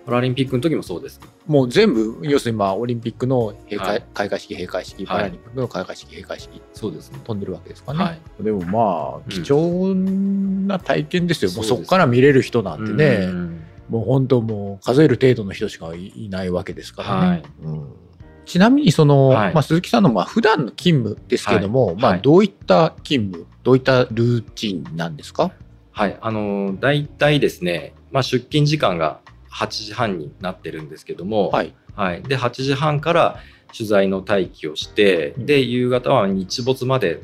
[0.06, 1.20] パラリンピックの時もそうです。
[1.46, 4.06] もう全部要するにまあオリンピックの閉会,、はい。
[4.14, 5.18] 開会式閉会式はい。
[5.18, 6.62] パラリンピックの開会式閉会式。
[6.74, 7.20] そうですね。
[7.24, 8.44] 飛んでるわけですかね、はい。
[8.44, 9.24] でもまあうん。
[9.30, 13.62] 貴重な体験ですよ、もうそこから見れる人なんてね、うん。
[13.90, 17.28] もう本当もう数える程度の人しかいいないわけですからね。
[17.28, 17.44] はい。
[17.64, 17.94] うん
[18.50, 25.52] ちなみにその、はいまあ、鈴木さんのまあ普段の勤務ですけども、まあ、はいはいどういった勤務どういったルーチンなんですか？
[25.92, 26.18] はい。
[26.22, 29.20] あのー、大体ですね、まあ、出勤時間が
[29.52, 31.74] 8時半になってるんですけども、はい。
[31.94, 32.24] はい。
[32.24, 33.40] で、8時半から
[33.78, 37.22] 取材の待機をして、うんで、夕方は日没まで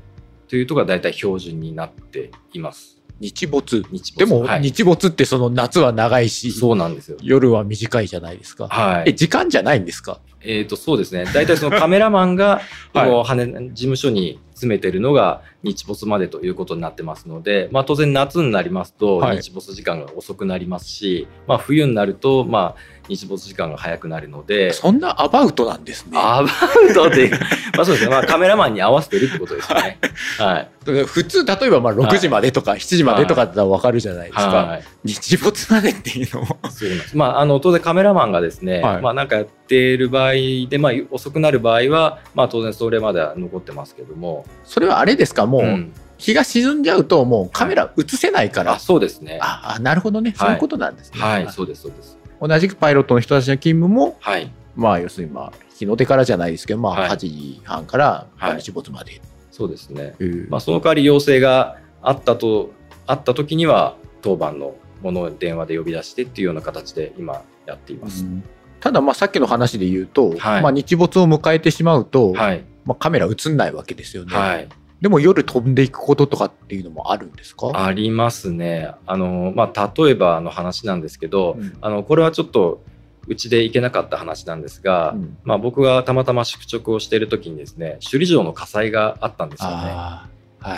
[0.50, 3.02] というところが大体標準になっています。
[3.22, 3.84] 日没。
[3.90, 4.18] 日没。
[4.18, 7.18] でも、はい、日没ってその夏は長いし、そうなんですよ。
[7.22, 8.68] 夜は短いじゃないですか。
[8.70, 9.16] え、はい。
[9.16, 10.20] 時間じゃないんですか？
[10.46, 11.26] えっ、と、そうですね。
[11.34, 12.62] 大体そのカメラマンが、
[12.94, 26.18] はいこう羽事務所に詰めてるのが日没までということになってますので、まあ当然夏になりますとはい日没時間が遅くなりますし、まあ冬になると、まあ日没時間が早くなるので、そんなアバウトなんですね。
[26.18, 26.50] アバ
[26.90, 27.30] ウトで、
[27.76, 28.12] まあそうですね。
[28.12, 30.00] まあカメラマンに合わせてるってことですよね。
[30.40, 30.70] はい。
[31.06, 34.48] 普通、例えばまあ6時までとか7時までとかだったらわかるじゃないですか。
[34.48, 34.84] はい。
[35.04, 36.58] 日没までっていうのも。
[36.70, 37.18] そうです。
[37.18, 40.34] まあ、あの、当然カメラマンがですね、はいまあなんかやっている場合
[40.70, 45.46] で、まあ遅くなる場合は、まあ当然それまでは残ってますけども、それはあれですか？
[45.46, 48.76] もう、うん日が沈んじゃうともうカメラ映せないから。
[48.76, 49.38] あ、そうですね。
[49.42, 50.34] ああ、なるほどね。
[50.34, 51.20] そういうことなんですね。
[51.20, 52.18] はい、そうです、そうです。
[52.40, 54.50] 同じくパイロットの人たちの勤務も、はい。
[54.78, 59.22] まあ、要するに、まあ、日の出からじゃないですけど、まあ、はい8時半からはい日没まで。
[59.52, 60.16] そうですね。
[60.20, 62.72] うんまあ、その代わり要請があったと、
[63.08, 68.26] あった時には、当番のものを電話で呼び出してっていうような形で今やっています。
[68.80, 72.64] ただ、まあ、さっきの話で言うと、はいまあ、日没を迎えてしまうと、はい。
[72.86, 74.36] まあ、カメラ映んないわけですよね。
[74.36, 74.70] はい。
[75.02, 77.72] でも、夜飛んでいくこととかっていうのもあるんですか？
[77.74, 78.92] ありますね。
[79.06, 82.84] あの、まあ、例えばの話なんですけど、うんあの、これはちょっと、
[83.28, 89.76] うちで行けなかった話なんですが、うんまあ、僕がたまたま宿直をしている時にですね、首里城の火災があったんですよね。
[89.76, 90.28] は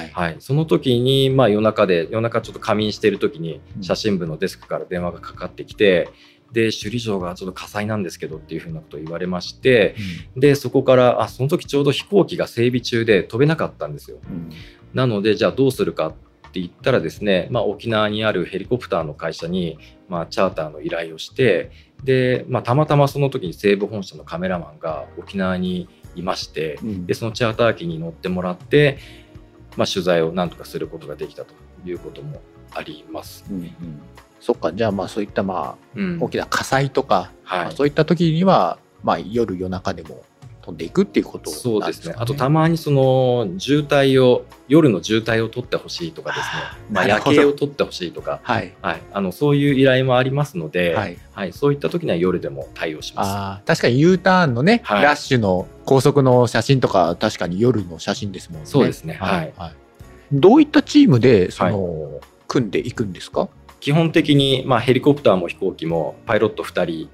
[0.04, 0.10] い。
[0.14, 6.10] はい、その時に、まあ、夜中で夜中ちょっと仮眠している時にうん写真部のデスクから電話がかかってきて、
[6.52, 9.96] で首里城がちょっと火災なんですけどっていうふうなことを言われまして
[10.36, 14.18] でそこからあその時ちょうど飛行機が整備中で飛べなかったんですよ。
[14.30, 14.50] うん。
[14.94, 16.12] なのでじゃあどうするかっ
[16.52, 21.72] て言ったらですね、まあ、沖縄にあるヘリコプターの会社に、まあ、チャーターの依頼をして
[22.04, 27.06] で、まあ、たまたまその時に西部本社のカメラマンが沖縄にいましてうん。
[27.06, 28.98] でそのチャーター機に乗ってもらって、
[29.76, 31.54] まあ、取材をなんとかすることができたと
[31.86, 32.42] いうことも
[32.74, 33.46] あります。
[33.50, 34.02] うんうん
[34.40, 36.18] そっか、じゃあ、まあ、そういった、まうん。
[36.22, 37.60] あ、大きな火災とか、はい。
[37.66, 40.24] まあそういった時には、まあ、夜夜中でも
[40.62, 42.16] 飛んでいくっていうことなんですか、そうですね。
[42.18, 46.46] あとたまにその渋滞を夜の渋滞を取ってほしいとかですね、
[46.92, 48.74] まあ、夜景を取ってほしいとか、はい。
[48.82, 51.18] はい、あのそういう依頼もありますので、はい。
[51.32, 53.28] はい、そういった時には夜でも対応します。
[53.30, 55.04] ああ、確かに U ターンのね、はい。
[55.04, 58.66] ラッシュの高速の写真とか、確かに夜の写真ですもんね。
[58.66, 59.14] そうですね。
[59.14, 59.54] はい。
[59.58, 59.74] はい。
[60.34, 62.20] どういったチームで、その、
[62.50, 63.48] 組んでいくんですか？
[63.80, 67.10] 基本的に、まあ、ヘリコプターも飛行機もパイロット2人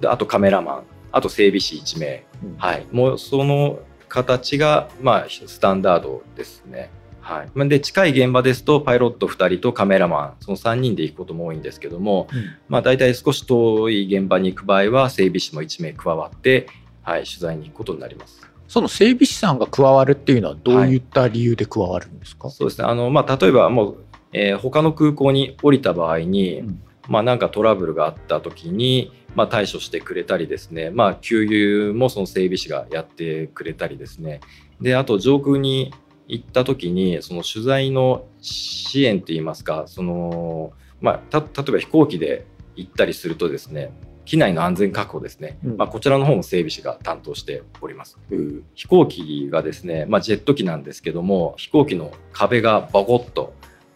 [0.00, 2.56] であとカメラマンあと整備士1名、うん。
[2.56, 6.90] はい、もうその形が、まあ、スタンダードですね。
[7.20, 12.44] はい、まあで近い現場ですとパイロット2人とカメラマンその3人で行くことも多いんですけども、うん。
[12.68, 16.66] まあ、大体少し遠い現場に行く場合は整備士も1名加わって、
[17.02, 18.52] はい、取材に行くことになります。
[18.72, 22.86] その整備士さんが加わるっていうのは、どういった理由で加わるんですか、そうですね。
[22.86, 23.96] あの、まあ、例えばもう、
[24.32, 26.82] えー他の空港に降りた場合に、うん。
[27.08, 34.40] まあ、なんかトラブルがあった時に、まあ、対処してくれたりですね、まあ、給油もその整備士がやってくれたりですね。
[34.80, 35.92] であと上空に
[36.28, 43.92] 行った時にその取材の支援といいますかその、まあ、た例えば飛行機で行ったりするとですね
[44.24, 45.76] 機内の安全確保ですね、うん。
[45.76, 48.18] まあ、こちらの方も整備士が担当しております。
[48.30, 48.64] うん。
[48.74, 53.52] 飛行機がですね、まあ、ジェット機なんですけども飛行機の壁がボコッと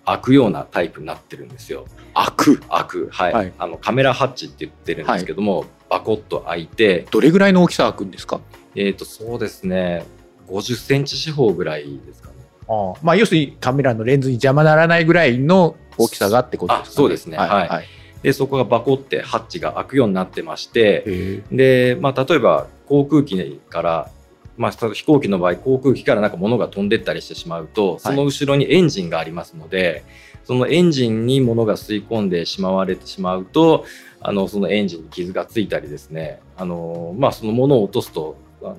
[0.07, 1.85] 開くようなタイプになってるんですよ。
[2.14, 2.59] 開く。
[2.61, 3.33] 開く、はい。
[3.33, 3.53] はい。
[3.59, 8.40] あのカメラハッチって言ってるんですけども、バコッと開いて、どれぐらいの大きさ開くんですか？
[8.75, 10.07] えー、とそうですね。
[10.49, 12.35] 50センチ四方ぐらいですかね。
[12.69, 12.95] ああ。
[13.03, 17.37] まあ、要するにカメラのレンズに邪魔ならないぐらいの大きさがってことですか、ね、あそうですね。
[17.37, 17.69] はい。
[17.69, 17.87] はい。
[18.23, 24.11] でそこがバコってハッチが開くようになってましてへで、まあ、例えば航空機から、
[24.57, 30.05] まあ、飛行機の場合航空機からなんか物が飛んでったりしてしまうとその後ろにエンジンがありますので、
[30.45, 33.85] そのエンジンに物が吸い込んでしまわれてしまうと
[34.21, 36.40] あのそのエンジンに傷がついたりですね。
[36.57, 38.77] あの、まあ、その物を落とすとあの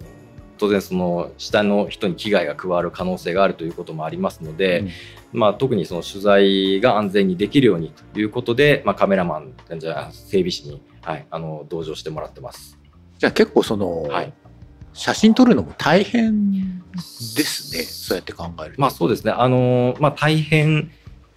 [0.58, 4.88] 当然その下の人に危害が加わる可能性があるということもありますので、
[5.32, 12.80] まあ、特にその取材が安全にできるようにということで、まあ、カメラマンじゃあ整備士に、はい、あの同乗してもらってます。
[13.20, 14.34] じゃあ結構その、はい
[14.98, 16.80] 写真撮るのも大変
[17.36, 17.84] ですね。
[17.84, 18.82] そうやって考えると。
[18.82, 19.32] まあそうですね。
[19.32, 20.92] あのまあ大変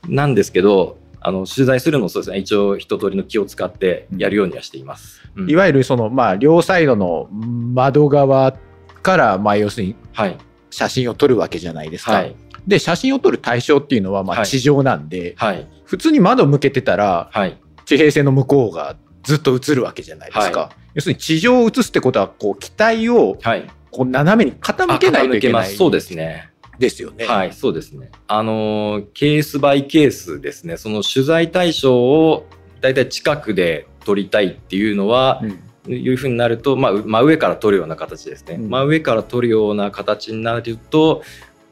[0.08, 2.38] なんですけど、あの取材するのもそうですね。
[2.38, 5.20] 一応一通りの気を使ってやるようにはしています。
[5.36, 8.56] うんいわゆるその、まあ、両サイドの窓側
[9.02, 10.36] から、まあ、要するにはい
[10.70, 12.12] 写真を撮るわけじゃないですか。
[12.12, 12.34] はい
[12.66, 20.60] で、写真を撮る対象っていうのは、まあ、はい地上なんで、はい普通に窓向けてたら、はい地平線の向こうがずっと映るわけじゃないですか。
[20.60, 23.70] は要するに地上を映すってことは、こう、機体をはい。
[23.90, 26.50] こう斜めに傾けないといけないそうですね。
[26.78, 27.26] ですよね。
[27.26, 28.10] はい、そうですね。
[28.26, 30.76] あのケースバイケースですね。
[30.76, 32.46] その取材対象を
[32.80, 41.22] だいたい近くで撮りたいっていうのは、うんいうふうになると、まあ、う真上から撮るような形ですね、うん真上から撮るような形になると、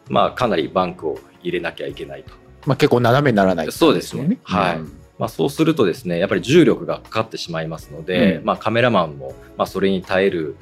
[0.09, 2.33] まあ、かなりバンクを入れなきゃいけないと、
[2.65, 10.57] まあ、結構斜めにならないとそうですねはいうんまあ、そうするとですねやっぱり重力がかかってしまいますので、うんまあ、カメラマンも、まあ、それに耐える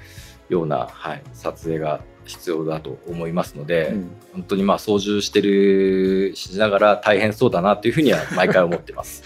[0.48, 9.22] ような、はい、撮影が必要だと思いますので、うん本当にまあ操縦してるしながら大変そうだなというふうには 毎回思ってます。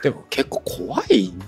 [0.00, 1.42] でも結構怖いん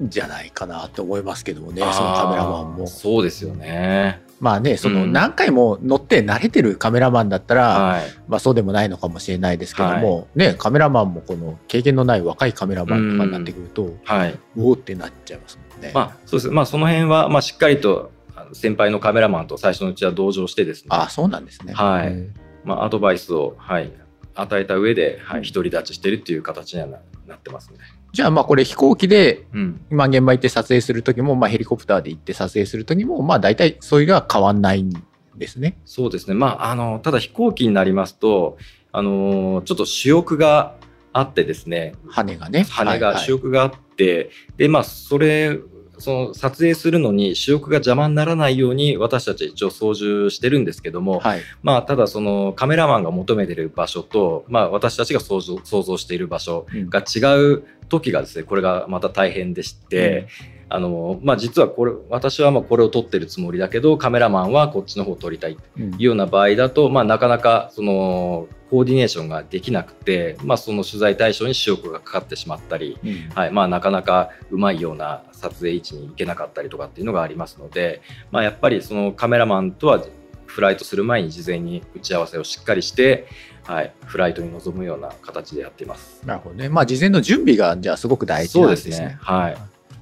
[0.00, 2.86] じゃないかなと思いますけどもね、そのカメラマンも。
[2.86, 4.22] そうですよね。
[4.42, 8.02] まあね、そのうん何回も乗って慣れてるカメラマンだったら、はい。
[8.26, 14.36] まあそうでもないのかもしれないですけども、ね、カメラマンもこの経験のない若いカメラマンとかになってくると、はい。
[14.58, 15.92] おおってなっちゃいますもんね。
[15.94, 16.50] まあ、そうです。
[16.50, 18.10] まあ、その辺は、まあ、しっかりと、
[18.52, 20.88] 先輩のカメラマンと最初のうちは同乗してですね。
[20.90, 21.72] あそうなんですね。
[21.74, 23.92] はいうんまあ、アドバイスを、はい、
[24.34, 27.78] 与えた上で、はうんい、独り立ちしてるっていう形にはななってますね。
[28.12, 29.80] じゃあまあこれ飛行機で、うん。
[29.90, 34.92] まあ現場行って撮影するときも、まあヘリコプターで行って撮影するときも、まあ大体そういうのは変わんないん
[35.36, 35.78] ですね。
[35.84, 36.34] そうですね。
[36.34, 38.58] まあ、あの、ただ飛行機になりますと、
[38.92, 40.74] あの、ちょっと主翼が
[41.12, 42.64] あってですね、羽がね。
[42.68, 45.58] 羽がはいはい主翼があって、でまあそれ
[45.98, 51.40] その撮影するのに主翼が邪魔にならないように私たち一応操縦してるんですけども、はい。
[51.62, 60.28] まあただそのカメラマンが求めてる場所と、まあ、私たちが想像想像している場所うんが違う時がですねこれがまた大変でして、
[60.74, 65.92] あのまあ、実はこれ私はまあこれを撮ってるつもりだけどカメラマンはこっちの方を撮りたいうん。
[65.92, 73.28] いうような場合だと、まあ、なかなかそのコーディネーションができなくて、まあ、その取材対象に主翼がかかってしまったり、うん。
[73.34, 80.02] はいまあ、なかなかうまいような撮影位置に行けなかったりとかっていうのがありますので、まあ、やっぱりそのカメラマンとは
[80.46, 83.26] フライトする前に事前に打ち合わせをしっかりして、
[83.64, 86.22] はい、フライトに臨むような形でやっています。
[86.26, 86.68] なるほどね。
[86.68, 89.16] まあ事前の準備がじゃあすごく大事そなんですすね。
[89.20, 89.56] はい。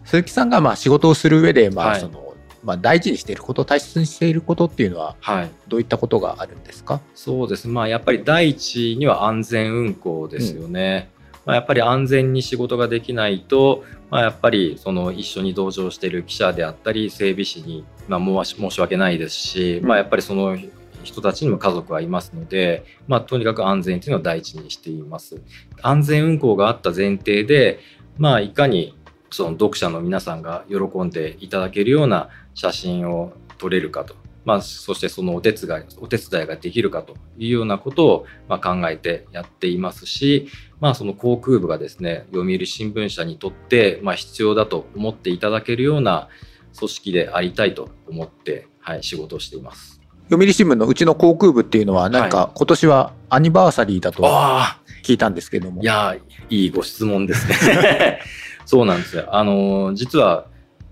[0.04, 5.50] 鈴木さんがまあ仕事をする上で、まはいあその、まあ大事にしていること、大切にしていることっていうのははい。
[5.68, 7.00] どういったことがあるんですか？
[7.14, 7.68] そうです。
[7.68, 11.10] まあ、やっぱり第一には安全運行ですよね。
[11.46, 20.56] まあ、やっぱり安全に仕事ができないと、まあ、やっぱりその一緒に同乗している記者であったり整備士に、まあ、申し申し訳ないですし、まあ、やっぱりその
[21.02, 25.40] 人たちにも家族はいますので、まあ、とにかく安全っていうのを第一にしています。
[25.82, 27.80] 安全運行があった前提で、
[28.18, 28.96] まあ、いかに
[29.30, 34.14] その読者の皆さんが喜んでいただけるような写真を撮れるかと。
[34.44, 40.48] まあ、そしてそのお手伝い、お手伝いができるかというようなことをま考えてやっていますし、
[40.80, 46.28] まあ、その航空部がですね、読売新聞社にとってま必要だと思っていただけるような
[46.76, 49.99] 組織でありたいと思って、はい、仕事をしています。
[50.30, 55.82] 読売新聞のうちの航空部っていうのは、なんか今年はアニバーサリーだとあ聞いたんですけども。
[55.82, 58.20] いやー、いいご質問ですね。
[58.64, 59.26] そうなんですよ。
[59.34, 60.46] あのー、実は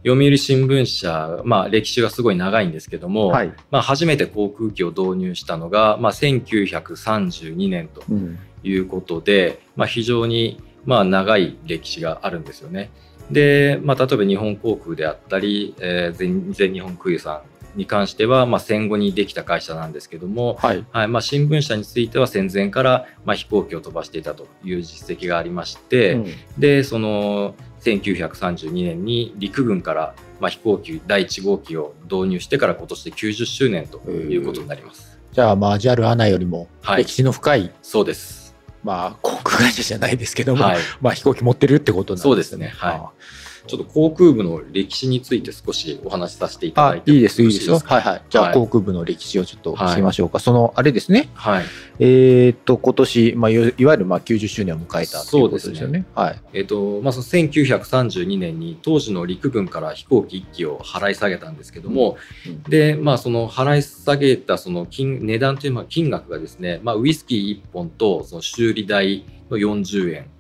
[0.04, 3.52] 読売新聞社、まあ歴史がすごい長いんですけども、はい。
[3.70, 8.38] まあ初めて航空機を導入したのが、まあ1932年とうん。
[8.64, 12.90] いうことで、まあ、非常にまあ長い歴史があるんですよね。
[13.30, 20.84] で、まあ、例えば日本航空であったり、えー全全日本空輸さんに関しては、まあ、戦後にできた会社なんですけども、はい。
[20.90, 26.26] はいまあ、新聞社については戦前から、まあ、飛行機を飛ばしていたという実績がありまして、うん
[26.58, 35.20] でその1932年に陸軍から、まあ、飛行機第1号機を導入してから今年で90周年ということになります。
[35.32, 38.56] じゃあ、まあ、JAL アナよりもはい歴史の深い、そうです。
[38.82, 42.30] まあ航空会社じゃないですけども、はい、まあ飛行機持ってるってことなんですね。
[42.30, 47.78] そうですねはいちょっと航空部の歴史について少しお話しさせていたあだいていいです、いいですよ。
[47.78, 48.22] はいはい。
[48.28, 50.38] じゃあ、はい航空部の歴史をちょっと聞きましょうか。
[50.38, 51.28] その、あれですね。
[51.34, 51.64] はい。
[52.00, 56.06] えーっと、今年、まあ、いわゆるまあ90周年を迎えたということですよね。
[56.14, 56.40] はい。
[56.52, 70.30] えっ、と、まあ、その1932年に当時の陸軍から飛行機1機を払い下げたんですけども、うんで、まあ、その払い下げたその金値段というのは金額がですね、まあ、ウイスキー1本とその修理代の40円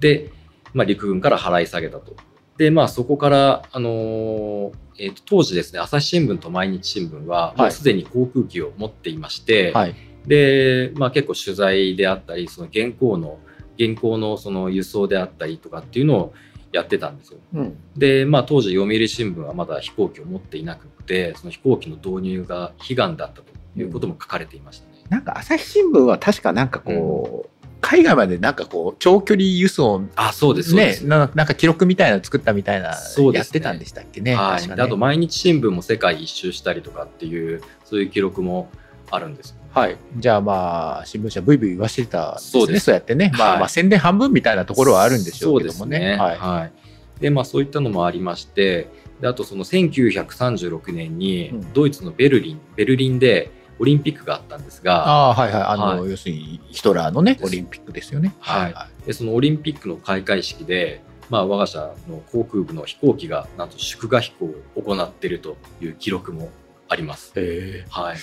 [0.00, 0.30] で、
[0.72, 2.16] まあ、陸軍から払い下げたと。
[2.56, 9.94] で、まあ、そこから、あのーえーと当時ですね、朝日新聞と毎日新聞は、もうすでに航空機を持っていまして、はい。
[10.26, 13.38] で、まあ、結構取材であったりその原稿の
[13.78, 16.34] 原稿のその輸送であったりとかっていうのを
[16.72, 17.38] やってたんですよ。
[17.54, 17.76] うん。
[17.96, 23.44] で、まあ、当時読売新聞はまだ飛行機を持っていなくってその飛行機の導入が悲願だったと
[23.76, 24.94] いうことも書かれていましたね。
[25.08, 27.53] なんか、朝日新聞は確かなんかこう、
[27.84, 34.34] 海外までなんかこう、長距離輸送あそうですねす、ななんか記録みたいなの作ったみたいな、そうやってたんでしたっけね。
[34.34, 38.70] はいねであと毎日新聞も世界一周したりとかっていうそういう記録も
[39.10, 39.56] あるんですよ。
[39.72, 39.98] はい。
[40.16, 42.60] じゃあまあ、新聞社ブイブイ言わせてたんですね。
[42.60, 43.30] そうですそうやってね。
[43.36, 45.98] まあ、はいまあ宣伝半分みたいなところはあるんでしょうけどもね。
[45.98, 46.38] ねはい。
[46.38, 46.84] はい
[47.20, 48.88] でまあ、そういったのもありまして
[49.20, 55.62] であとその1936年にうんドイツのベルリン、ベルリンでオリンピックがあったんですがああ、はいはい。
[55.62, 58.34] あの、はい要するにヒトラーのね、オリンピックですよね。
[58.40, 58.74] はい
[59.06, 64.46] でそのオリンピックの開会式で、まあ、我が社の航空部の飛行機がなんと祝賀飛行
[64.76, 66.50] を行っているという記録も
[66.88, 67.32] あります。
[67.36, 68.16] ええはい、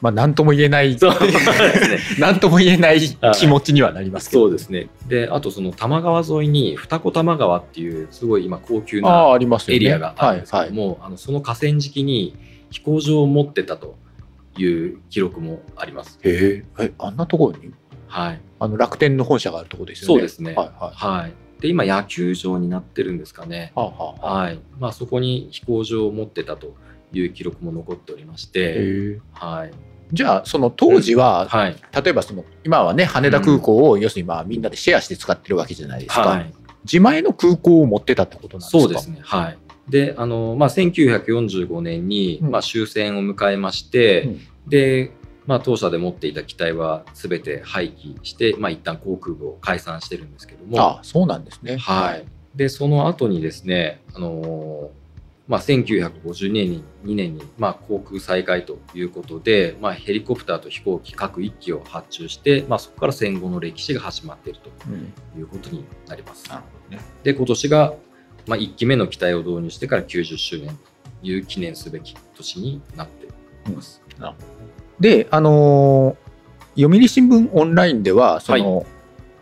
[0.00, 3.00] まあ、なんとも言えない、そうですね なんとも言えない
[3.34, 4.44] 気持ちにはなりますけど。
[4.44, 4.88] そうですね。
[5.08, 9.58] で、あとその多摩川沿いに二子玉川っていうすごい今高級ああ、な。
[9.68, 10.74] エリアがあるんですけはいはい。
[10.74, 12.36] ども、あのその河川敷に
[12.70, 13.96] 飛行場を持ってたと
[14.56, 16.18] いう記録もあります。
[16.22, 17.72] へえ、え、あんなところに？
[18.08, 18.40] はい。
[18.58, 20.14] あの楽天の本社があるところですよね。
[20.14, 20.54] そうですね。
[20.54, 20.94] はいはい。
[20.94, 21.32] はい。
[21.60, 23.72] で、今野球場になってるんですかね。
[23.74, 24.60] はあはあはい。
[24.78, 26.74] まあそこに飛行場を持ってたと
[27.12, 29.72] いう記録も残っておりまして、はい。
[30.12, 31.76] じゃあ、その当時は、はい。
[31.92, 36.20] 例えばその、今はね、羽田空港を、要するにまあみんなでシェアして使ってるわけじゃないですか。
[36.20, 36.54] はい。
[36.84, 38.78] 自前の空港を持ってたってことなんですか？
[38.78, 39.18] そうですね。
[39.22, 39.58] はい。
[39.88, 45.12] で、あの、まあ、1945年に、うんまあ、終戦を迎えまして、うんで、
[45.46, 51.76] まあ、当社で持っていた機体は全て廃棄して、まあ、一旦航空部を解散してるんですけども、あそうなんですね。
[51.76, 52.26] はい。
[52.54, 54.90] で、その後にですね、あの
[55.46, 64.58] まあ、1950年に2年に、まあ、航空再開ということで、まあ、ヘリコプターと飛行機各1機を発注して、まあ、そこから戦後の歴史が始まっている
[64.88, 66.48] うんということになります。
[66.48, 67.02] なるほどね。
[67.22, 67.94] で、今年が、
[68.46, 70.74] まあ、1機目の機体を導入してから90周年と
[71.22, 73.26] いう記念すべき年になって
[73.70, 74.02] います。
[75.00, 76.26] で、あのー
[76.78, 78.84] 読売新聞オンラインでは、その、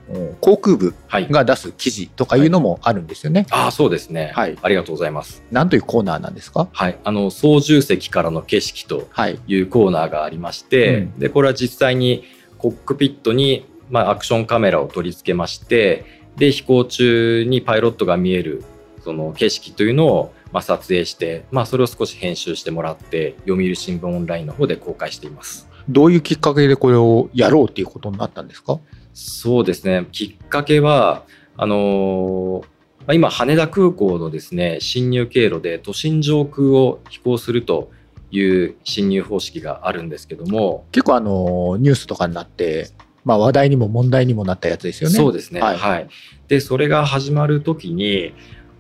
[0.09, 1.29] うん航空部はい。
[1.31, 3.47] が出す記事とかいうのもあるんですよね。
[3.51, 4.33] ああ、そうですね。
[4.35, 5.43] はいありがとうございます。
[5.51, 6.69] なんというコーナーなんですか？
[6.73, 6.99] はい。
[7.03, 9.41] あの、操縦席からの景色とはい。
[9.49, 12.23] いうコーナーがありまして、うんで、これは実際に
[12.59, 16.05] コックピットに、まあ、アクションカメラを取り付けまして、
[16.37, 18.63] で、飛行中にパイロットが見える、
[19.05, 25.69] その景色というのを、まあ、撮影して、まあ、それを少し編集してもらって、読売新聞オンラインの方で公開しています。
[25.91, 28.81] どういうきっかけでこれをやろうっていうことになったんですか？
[29.13, 30.07] そうですね。
[30.11, 31.25] きっかけは、
[31.59, 32.69] あのーま
[33.09, 37.91] あ今、羽田空港のですね、侵入経路で都心上空を飛行すると
[38.31, 42.89] いう侵入方式があるんですけども、結構あのーニュースとかになって、
[43.23, 45.17] まあ話題にも問題にもなったやつですよね。
[45.17, 45.61] そうですね。
[45.61, 46.07] ははいい、
[46.49, 48.33] で、それが始まるときに、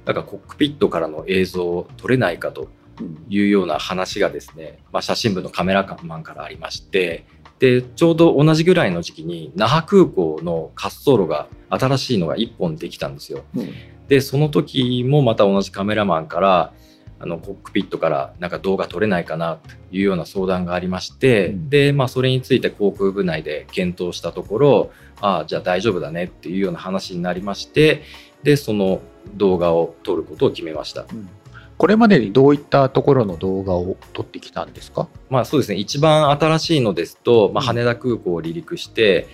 [0.04, 2.68] なんかコックピットからの映像を撮れないかと
[3.00, 3.26] うん。
[3.28, 7.24] いうような話がですね、まあ、写真部のカメラマンからありまして、
[7.58, 13.44] で、ちょうど同じぐらいの時期に、那覇空港の滑走路が新しいのが1本できたんですよ。
[13.56, 13.72] うん。
[14.08, 16.72] で、その時もまた同じカメラマンから、
[17.20, 21.70] あの、コックピットからなんか動画撮れないかなというような相談がありまして、うん。
[21.70, 24.90] で、まあ、それについて航空部内で検討したところ、
[25.20, 28.02] ああ、じゃあ大丈夫だねっていうような話になりまして、
[28.44, 29.00] で、その
[29.34, 31.06] 動画を撮ることを決めました。
[31.12, 31.28] うん
[31.76, 35.08] これまでにどういったところの動画を撮ってきたんですか？
[35.28, 39.26] まあそうですね、一番新しいのですと、まあ、うん羽田空港を離陸して、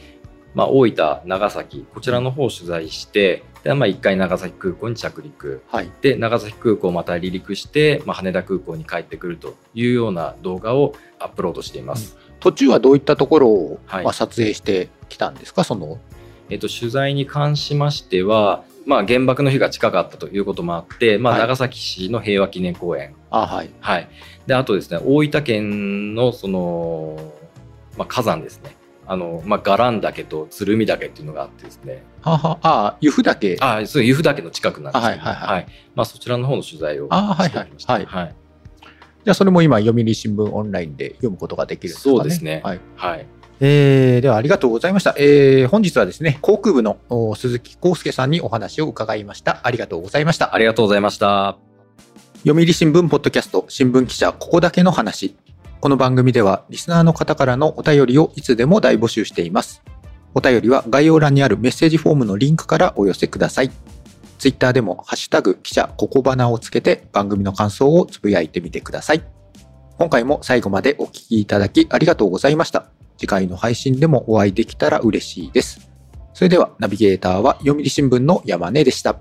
[0.55, 5.63] まあ、大分、長崎、こちらの方を取材して、でまあ、1回長崎空港に着陸。
[5.69, 5.91] はい。
[6.01, 12.17] で、長崎空港をまた離陸して、まあ、羽田空港に帰ってくるというような動画をアップロードしています。
[12.41, 15.63] 途中はどういったところを、はいまあ、撮影してきたんですか？
[15.63, 15.99] その、
[16.49, 23.71] えっと、取材に関しましては、まあ、原爆の日が近かったということもあって、まあ、はい長崎市の平和記念公園、あはい。
[23.81, 24.09] はい。
[24.47, 27.17] で、あとですね、大分県のその、
[27.97, 28.77] まあ、火山ですね。
[29.07, 32.05] あの、まあ、伽藍岳と鶴見岳っていうのがあってですね。
[32.23, 33.57] ははあ、由布岳。
[33.61, 38.35] あ、そう、由布岳の近くなんですけど、あはいはいはいまあ、そちらの方の取材をしてきましたはいはい。
[39.25, 42.17] じゃあそれも今、読売新聞オンラインで読むことができるんですかね。
[42.17, 42.81] そうですねはい。
[42.97, 43.27] はい。
[43.63, 45.15] えーではありがとうございました。
[45.19, 49.61] えー本日はですね、航空部のお鈴木康介さんにお話を伺いました。
[49.65, 50.55] ありがとうございました。
[50.55, 51.59] ありがとうございました。
[52.39, 55.37] 読売新聞ポッドキャスト新聞記者ここだけの話。
[55.81, 59.83] この番組ではリスナーの方からのお便りをいつでも大募集しています。
[60.35, 63.71] お便りは概要欄にあるメッセージフォームのリンクからお寄せください。
[64.39, 69.23] ツイッターでもハッシュタグ記者ここばなをつけて番組の感想をつぶやいてみてください。
[69.99, 72.87] 今回も最後までお聞きいただきありがとうございました。
[73.21, 75.91] 次回の配信でもお会いできたら嬉しいです。
[76.33, 79.21] それではナビゲーターは読売新聞の山根でした。